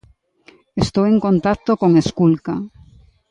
[0.83, 2.53] Estou en contacto con Esculca.